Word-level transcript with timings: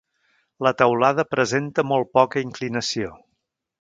La 0.67 0.71
teulada 0.79 1.25
presenta 1.33 1.85
molt 1.91 2.09
poca 2.19 2.43
inclinació. 2.47 3.13